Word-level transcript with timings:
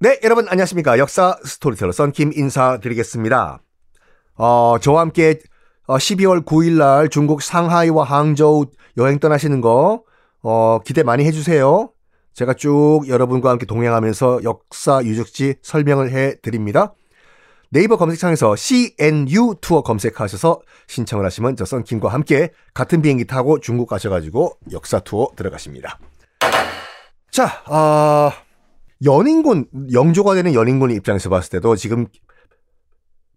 네, 0.00 0.18
여러분 0.24 0.48
안녕하십니까. 0.48 0.98
역사 0.98 1.38
스토리텔러 1.44 1.92
썬킴 1.92 2.32
인사드리겠습니다. 2.34 3.60
어, 4.34 4.76
저와 4.80 5.02
함께 5.02 5.38
12월 5.86 6.44
9일 6.44 6.78
날 6.78 7.08
중국 7.08 7.42
상하이와 7.42 8.04
항저우 8.04 8.66
여행 8.96 9.20
떠나시는 9.20 9.60
거 9.60 10.02
어, 10.42 10.80
기대 10.84 11.04
많이 11.04 11.24
해주세요. 11.24 11.90
제가 12.32 12.54
쭉 12.54 13.02
여러분과 13.06 13.50
함께 13.50 13.66
동행하면서 13.66 14.40
역사 14.42 15.00
유적지 15.04 15.56
설명을 15.62 16.10
해 16.10 16.40
드립니다. 16.42 16.92
네이버 17.70 17.96
검색창에서 17.96 18.56
CNU 18.56 19.56
투어 19.60 19.82
검색하셔서 19.82 20.60
신청을 20.88 21.24
하시면 21.24 21.54
저 21.54 21.64
썬킴과 21.64 22.08
함께 22.08 22.50
같은 22.74 23.00
비행기 23.00 23.26
타고 23.26 23.60
중국 23.60 23.88
가셔가지고 23.88 24.58
역사 24.72 24.98
투어 24.98 25.28
들어가십니다. 25.36 26.00
자, 27.30 27.62
아, 27.66 28.32
연인군, 29.02 29.66
영조가 29.92 30.34
되는 30.34 30.54
연인군 30.54 30.90
입장에서 30.90 31.28
봤을 31.28 31.50
때도 31.50 31.76
지금 31.76 32.06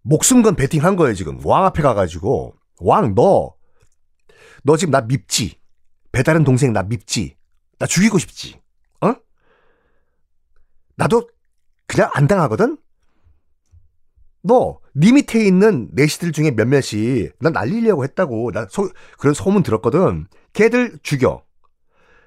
목숨 0.02 0.42
건 0.42 0.54
베팅한 0.54 0.96
거예요, 0.96 1.14
지금. 1.14 1.38
왕 1.44 1.64
앞에 1.66 1.82
가가지고. 1.82 2.54
왕, 2.80 3.14
너, 3.14 3.54
너 4.62 4.76
지금 4.76 4.92
나 4.92 5.00
밉지? 5.00 5.58
배다른 6.12 6.44
동생 6.44 6.72
나 6.72 6.82
밉지? 6.82 7.36
나 7.78 7.86
죽이고 7.86 8.18
싶지? 8.18 8.60
어? 9.00 9.14
나도 10.96 11.28
그냥 11.86 12.10
안 12.14 12.26
당하거든? 12.26 12.78
너, 14.42 14.80
네 14.94 15.12
밑에 15.12 15.44
있는 15.44 15.88
내시들 15.92 16.32
중에 16.32 16.52
몇몇이 16.52 17.28
난 17.40 17.52
날리려고 17.52 18.04
했다고. 18.04 18.52
나 18.52 18.66
소, 18.70 18.88
그런 19.18 19.34
소문 19.34 19.62
들었거든. 19.62 20.26
걔들 20.52 20.98
죽여. 21.02 21.42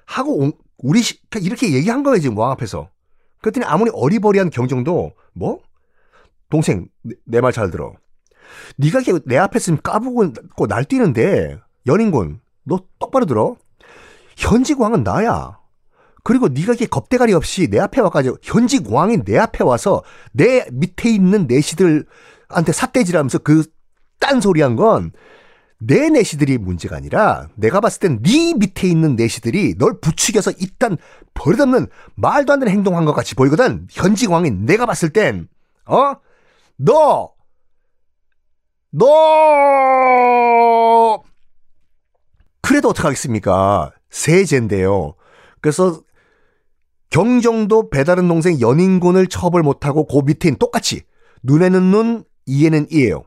하고, 0.06 0.52
우리, 0.78 1.00
이렇게 1.40 1.72
얘기한 1.72 2.02
거예요, 2.02 2.20
지금 2.20 2.36
왕 2.38 2.50
앞에서. 2.52 2.91
그랬더니 3.42 3.66
아무리 3.66 3.90
어리버리한 3.92 4.50
경정도 4.50 5.12
뭐 5.34 5.60
동생 6.48 6.88
내 7.24 7.40
말잘 7.40 7.70
들어. 7.70 7.92
네가 8.76 9.00
내 9.26 9.36
앞에 9.36 9.58
있으면 9.58 9.80
까부고 9.82 10.66
날뛰는데 10.68 11.58
연인군 11.86 12.40
너 12.64 12.80
똑바로 12.98 13.26
들어. 13.26 13.56
현직 14.36 14.80
왕은 14.80 15.02
나야. 15.02 15.58
그리고 16.24 16.48
네가 16.48 16.74
이게 16.74 16.86
겁대가리 16.86 17.32
없이 17.32 17.68
내 17.68 17.80
앞에 17.80 18.00
와가지고 18.00 18.36
현직 18.42 18.90
왕이 18.92 19.24
내 19.24 19.38
앞에 19.38 19.64
와서 19.64 20.02
내 20.32 20.66
밑에 20.70 21.10
있는 21.10 21.46
내시들한테 21.48 22.72
삿대질하면서 22.72 23.38
그 23.40 23.64
딴소리 24.20 24.62
한 24.62 24.76
건 24.76 25.12
내 25.84 26.10
내시들이 26.10 26.58
문제가 26.58 26.96
아니라 26.96 27.48
내가 27.56 27.80
봤을 27.80 28.00
땐 28.00 28.22
네 28.22 28.54
밑에 28.54 28.86
있는 28.88 29.16
내시들이 29.16 29.76
널 29.78 30.00
부추겨서 30.00 30.52
일단 30.60 30.96
버릇없는 31.34 31.86
말도 32.14 32.52
안 32.52 32.60
되는 32.60 32.72
행동한 32.72 33.04
것 33.04 33.14
같이 33.14 33.34
보이거든. 33.34 33.86
현직 33.90 34.30
왕인 34.30 34.64
내가 34.66 34.86
봤을 34.86 35.10
땐 35.10 35.48
어? 35.86 36.14
너! 36.76 37.32
너! 38.90 41.22
그래도 42.60 42.88
어떡하겠습니까? 42.90 43.92
세제인데요. 44.10 45.14
그래서 45.60 46.00
경정도 47.10 47.90
배다른 47.90 48.28
동생 48.28 48.60
연인군을 48.60 49.26
처벌 49.26 49.62
못하고 49.62 50.06
그 50.06 50.20
밑에는 50.24 50.58
똑같이 50.58 51.02
눈에는 51.42 51.82
눈, 51.90 52.24
이에는 52.46 52.86
이에요. 52.90 53.24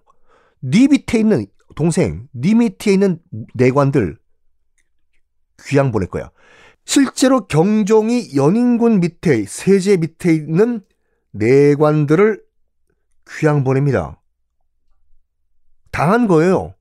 네 0.62 0.88
밑에 0.88 1.20
있는 1.20 1.46
동생, 1.76 2.28
네 2.32 2.54
밑에 2.54 2.94
있는 2.94 3.20
내관들 3.54 4.18
귀양 5.68 5.92
보낼 5.92 6.10
거야. 6.10 6.32
실제로 6.86 7.48
경종이 7.48 8.36
연인군 8.36 9.00
밑에, 9.00 9.46
세제 9.46 9.98
밑에 9.98 10.34
있는 10.34 10.82
내관들을 11.32 12.42
귀양 13.30 13.64
보냅니다. 13.64 14.22
당한 15.92 16.28
거예요. 16.28 16.76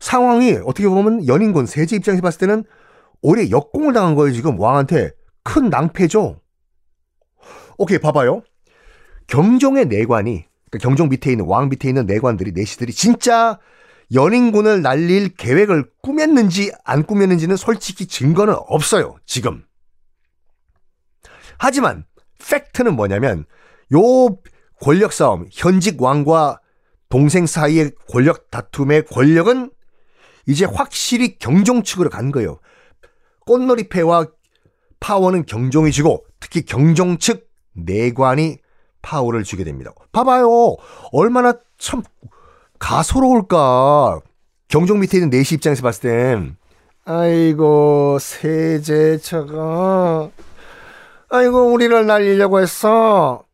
상황이 0.00 0.52
어떻게 0.64 0.88
보면 0.88 1.26
연인군, 1.26 1.66
세제 1.66 1.96
입장에서 1.96 2.22
봤을 2.22 2.40
때는 2.40 2.64
오히려 3.20 3.50
역공을 3.50 3.92
당한 3.92 4.14
거예요, 4.14 4.32
지금 4.32 4.58
왕한테. 4.58 5.12
큰 5.42 5.70
낭패죠. 5.70 6.40
오케이, 7.78 7.98
봐봐요. 7.98 8.42
경종의 9.28 9.86
내관이, 9.86 10.44
그러니까 10.70 10.78
경종 10.80 11.08
밑에 11.08 11.30
있는, 11.30 11.46
왕 11.46 11.68
밑에 11.68 11.88
있는 11.88 12.06
내관들이, 12.06 12.52
내시들이 12.52 12.92
진짜 12.92 13.58
연인군을 14.12 14.82
날릴 14.82 15.34
계획을 15.34 15.90
꾸몄는지 16.02 16.72
안 16.84 17.04
꾸몄는지는 17.04 17.56
솔직히 17.56 18.06
증거는 18.06 18.54
없어요. 18.54 19.16
지금. 19.26 19.64
하지만 21.58 22.04
팩트는 22.38 22.94
뭐냐면 22.94 23.44
요 23.92 24.00
권력 24.80 25.12
싸움, 25.12 25.46
현직 25.50 26.00
왕과 26.00 26.60
동생 27.08 27.46
사이의 27.46 27.92
권력 28.10 28.50
다툼의 28.50 29.06
권력은 29.06 29.70
이제 30.46 30.64
확실히 30.64 31.38
경종 31.38 31.82
측으로 31.82 32.10
간 32.10 32.30
거예요. 32.30 32.58
꽃놀이패와 33.46 34.26
파워는 35.00 35.46
경종이 35.46 35.92
지고 35.92 36.24
특히 36.40 36.62
경종 36.62 37.18
측 37.18 37.48
내관이 37.74 38.58
파워를 39.02 39.44
주게 39.44 39.64
됩니다. 39.64 39.92
봐봐요. 40.12 40.76
얼마나 41.12 41.54
참 41.78 42.02
가소로울까? 42.78 44.20
경종 44.68 45.00
밑에 45.00 45.18
있는 45.18 45.30
내시 45.30 45.54
입장에서 45.56 45.82
봤을 45.82 46.02
땐 46.02 46.56
아이고 47.04 48.18
세제처가 48.20 49.50
아이고 51.30 51.72
우리를 51.72 52.06
날리려고 52.06 52.60
했어. 52.60 53.44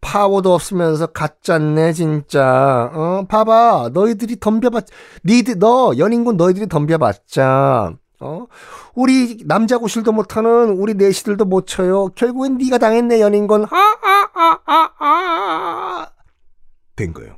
파워도 0.00 0.52
없으면서 0.52 1.06
가짜네 1.06 1.92
진짜. 1.94 2.90
어 2.92 3.24
봐봐 3.26 3.90
너희들이 3.94 4.38
덤벼봤 4.38 4.86
니들 5.24 5.58
너 5.58 5.92
연인군 5.96 6.36
너희들이 6.36 6.68
덤벼봤자 6.68 7.94
어 8.20 8.46
우리 8.94 9.42
남자 9.46 9.78
구실도 9.78 10.12
못하는 10.12 10.70
우리 10.78 10.92
내시들도 10.94 11.46
못 11.46 11.66
쳐요. 11.66 12.08
결국엔 12.14 12.58
네가 12.58 12.76
당했네 12.78 13.20
연인군. 13.20 13.64
하하하하하 14.84 16.06
된 16.96 17.14
거예요. 17.14 17.33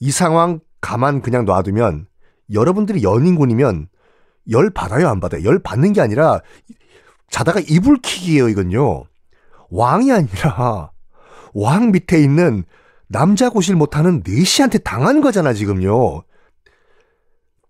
이 0.00 0.10
상황 0.10 0.60
가만 0.80 1.22
그냥 1.22 1.44
놔두면 1.44 2.06
여러분들이 2.52 3.02
연인군이면 3.02 3.88
열 4.50 4.70
받아요 4.70 5.08
안 5.08 5.20
받아요? 5.20 5.44
열 5.44 5.58
받는 5.58 5.92
게 5.92 6.00
아니라 6.00 6.40
자다가 7.30 7.60
이불킥이에요 7.60 8.48
이건요. 8.48 9.04
왕이 9.70 10.10
아니라 10.12 10.92
왕 11.52 11.92
밑에 11.92 12.20
있는 12.22 12.64
남자 13.08 13.50
고실 13.50 13.76
못하는 13.76 14.22
내시한테 14.24 14.78
당한 14.78 15.20
거잖아 15.20 15.52
지금요. 15.52 16.22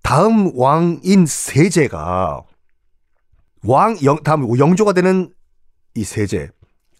다음 0.02 0.52
왕인 0.54 1.26
세제가 1.26 2.42
왕 3.64 3.96
영, 4.04 4.22
다음 4.22 4.58
영조가 4.58 4.92
되는 4.92 5.32
이 5.94 6.04
세제 6.04 6.50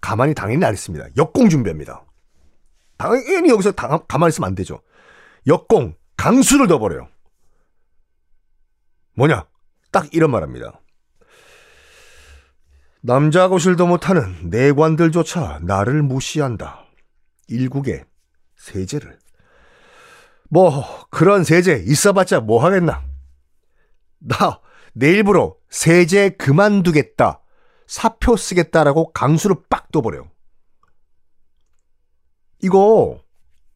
가만히 0.00 0.34
당연히 0.34 0.64
안 0.64 0.72
했습니다. 0.72 1.06
역공 1.16 1.48
준비합니다. 1.48 2.04
당연히 2.96 3.48
여기서 3.50 3.72
당, 3.72 4.00
가만히 4.08 4.30
있으면 4.30 4.48
안 4.48 4.54
되죠. 4.54 4.80
역공, 5.48 5.94
강수를 6.16 6.68
둬버려요. 6.68 7.08
뭐냐? 9.14 9.48
딱 9.90 10.14
이런 10.14 10.30
말합니다. 10.30 10.80
남자 13.00 13.48
고실도 13.48 13.86
못하는 13.86 14.50
내관들조차 14.50 15.60
나를 15.62 16.02
무시한다. 16.02 16.84
일국에 17.48 18.04
세제를. 18.56 19.18
뭐 20.50 20.84
그런 21.10 21.44
세제 21.44 21.82
있어봤자 21.86 22.40
뭐 22.40 22.62
하겠나. 22.62 23.04
나 24.18 24.60
내일부로 24.92 25.58
세제 25.70 26.30
그만두겠다. 26.30 27.42
사표 27.86 28.36
쓰겠다라고 28.36 29.12
강수를 29.12 29.56
빡 29.70 29.90
떠버려. 29.92 30.28
이거 32.60 33.22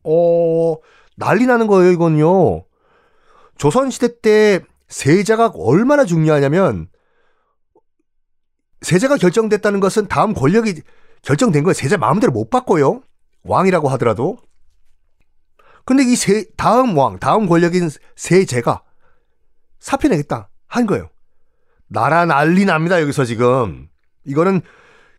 어 0.05 0.77
난리 1.17 1.47
나는 1.47 1.67
거예요, 1.67 1.93
이건요. 1.93 2.65
조선시대 3.59 4.21
때 4.21 4.61
세자가 4.89 5.53
얼마나 5.55 6.05
중요하냐면 6.05 6.89
세자가 8.83 9.17
결정됐다는 9.17 9.81
것은 9.81 10.09
다음 10.09 10.35
권력이 10.35 10.83
결정된 11.23 11.63
거예요. 11.63 11.73
세자 11.75 11.97
마음대로 11.99 12.33
못 12.33 12.51
바꿔요. 12.51 13.03
왕이라고 13.45 13.89
하더라도. 13.91 14.39
근데 15.85 16.05
이 16.05 16.15
세, 16.15 16.45
다음 16.57 16.97
왕, 16.97 17.19
다음 17.19 17.47
권력인 17.47 17.89
세제가 18.17 18.83
사표 19.79 20.09
내겠다 20.09 20.49
한 20.67 20.87
거예요. 20.87 21.09
나라 21.89 22.25
난리 22.25 22.65
납니다, 22.65 23.01
여기서 23.01 23.25
지금. 23.25 23.89
이거는 24.25 24.63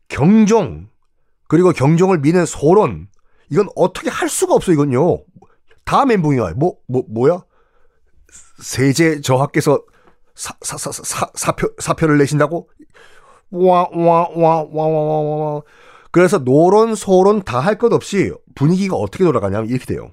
경종, 0.08 0.90
그리고 1.48 1.72
경종을 1.72 2.20
미는 2.20 2.46
소론, 2.46 3.08
이건 3.50 3.68
어떻게 3.76 4.10
할 4.10 4.30
수가 4.30 4.54
없어, 4.54 4.72
이건요. 4.72 5.24
다 5.86 6.06
멘붕이야. 6.06 6.54
뭐, 6.56 6.78
뭐, 6.88 7.04
뭐야? 7.10 7.44
세제 8.62 9.22
저하께서 9.22 9.82
사, 10.36 10.56
사, 10.62 10.78
사, 10.78 10.92
사, 10.92 11.30
사표, 11.36 11.70
사표를 11.80 12.18
내신다고? 12.18 12.70
와, 13.52 13.88
와, 13.94 14.30
와, 14.36 14.64
와, 14.64 14.88
와, 14.88 14.88
와, 14.88 15.54
와. 15.56 15.62
그래서 16.12 16.40
노론, 16.40 16.96
소론 16.96 17.44
다 17.44 17.60
할 17.62 17.78
것 17.78 17.94
없이 17.94 18.32
분위기가 18.56 18.96
어떻게 18.96 19.24
돌아가냐면 19.24 19.70
이렇게 19.70 19.86
돼요. 19.86 20.12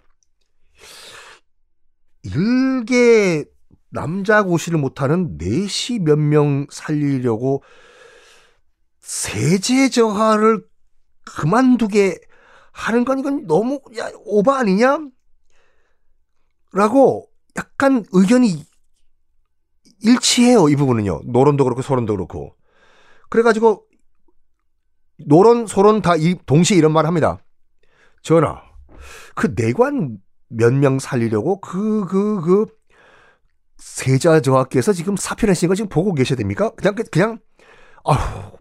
일개 2.23 3.45
남자 3.91 4.43
고시를 4.43 4.79
못하는 4.79 5.37
넷이 5.39 5.99
몇명 6.01 6.67
살리려고 6.71 7.63
세제 9.01 9.89
저하를 9.89 10.65
그만두게 11.25 12.19
하는 12.73 13.05
건 13.05 13.19
이건 13.19 13.47
너무 13.47 13.81
야, 13.99 14.11
오바 14.25 14.59
아니냐? 14.61 14.99
라고 16.73 17.29
약간 17.57 18.05
의견이 18.13 18.65
일치해요. 20.03 20.69
이 20.69 20.77
부분은요. 20.77 21.23
노론도 21.27 21.65
그렇고 21.65 21.83
소론도 21.83 22.15
그렇고. 22.15 22.55
그래가지고 23.29 23.85
노론, 25.27 25.67
소론 25.67 26.01
다 26.03 26.17
이, 26.17 26.37
동시에 26.47 26.77
이런 26.77 26.93
말을 26.93 27.07
합니다. 27.09 27.39
전하, 28.23 28.63
그 29.35 29.55
내관 29.55 30.19
몇 30.49 30.73
명 30.73 30.99
살리려고 30.99 31.61
그, 31.61 32.07
그, 32.07 32.41
그, 32.41 32.67
세자 33.79 34.41
저하께서 34.41 34.93
지금 34.93 35.17
사표내신 35.17 35.69
거 35.69 35.75
지금 35.75 35.89
보고 35.89 36.13
계셔야 36.15 36.37
됩니까? 36.37 36.71
그냥, 36.75 36.95
그냥, 37.11 37.39
아휴, 38.05 38.53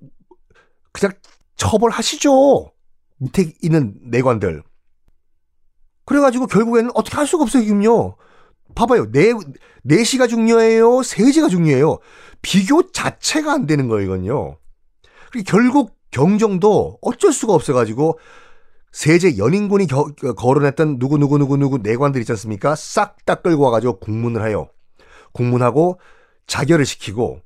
그냥 0.91 1.13
처벌하시죠. 1.55 2.71
밑에 3.17 3.53
있는 3.61 3.95
내관들. 4.03 4.63
그래가지고 6.09 6.47
결국에는 6.47 6.89
어떻게 6.95 7.17
할 7.17 7.27
수가 7.27 7.43
없어요, 7.43 7.61
지금요. 7.61 8.15
봐봐요. 8.73 9.11
내, 9.11 9.31
내시가 9.83 10.25
중요해요? 10.25 11.03
세제가 11.03 11.49
중요해요? 11.49 11.99
비교 12.41 12.91
자체가 12.91 13.53
안 13.53 13.67
되는 13.67 13.87
거예요, 13.87 14.15
이건요. 14.15 14.57
결국 15.45 15.95
경정도 16.09 16.97
어쩔 17.03 17.31
수가 17.31 17.53
없어가지고 17.53 18.17
세제 18.91 19.37
연인군이 19.37 19.85
겨, 19.85 20.11
거론했던 20.35 20.95
누구누구누구누구 20.97 21.77
내관들 21.83 22.21
있지 22.21 22.31
않습니까? 22.31 22.73
싹 22.73 23.23
다 23.27 23.35
끌고 23.35 23.61
와가지고 23.65 23.99
국문을 23.99 24.47
해요. 24.47 24.67
국문하고 25.33 25.99
자결을 26.47 26.87
시키고 26.87 27.41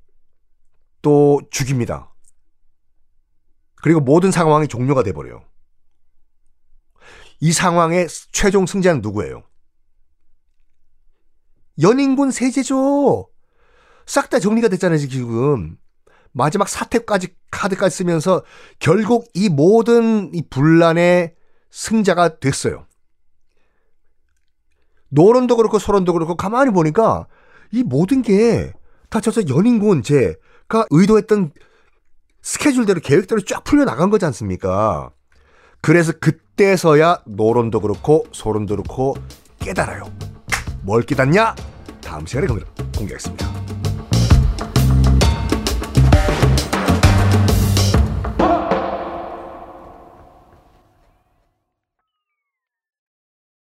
또 1.01 1.41
죽입니다. 1.51 2.13
그리고 3.81 3.99
모든 3.99 4.31
상황이 4.31 4.69
종료가 4.69 5.03
돼버려요. 5.03 5.43
이 7.43 7.51
상황의 7.51 8.07
최종 8.31 8.65
승자는 8.65 9.01
누구예요? 9.01 9.43
연인군 11.81 12.31
세제죠. 12.31 13.27
싹 14.05 14.29
다 14.29 14.39
정리가 14.39 14.69
됐잖아요, 14.69 14.99
지금. 14.99 15.75
마지막 16.31 16.69
사태까지 16.69 17.35
카드까지 17.51 17.97
쓰면서 17.97 18.43
결국 18.79 19.27
이 19.33 19.49
모든 19.49 20.33
이 20.33 20.41
분란의 20.49 21.35
승자가 21.69 22.39
됐어요. 22.39 22.87
노론도 25.09 25.57
그렇고 25.57 25.79
소론도 25.79 26.13
그렇고 26.13 26.37
가만히 26.37 26.71
보니까 26.71 27.27
이 27.71 27.83
모든 27.83 28.21
게 28.21 28.71
다 29.09 29.19
저서 29.19 29.47
연인군 29.47 30.01
제가 30.01 30.87
의도했던 30.89 31.51
스케줄대로 32.41 32.99
계획대로 32.99 33.41
쫙 33.41 33.63
풀려 33.63 33.85
나간 33.85 34.09
거지 34.09 34.25
않습니까? 34.25 35.11
그래서 35.83 36.13
그때서야 36.13 37.23
노론도 37.25 37.81
그렇고 37.81 38.25
소론도 38.31 38.77
그렇고 38.77 39.15
깨달아요. 39.59 40.05
뭘 40.81 41.01
깨닫냐? 41.03 41.55
다음 42.01 42.25
시간에 42.25 42.47
공개하겠습니다. 42.47 43.52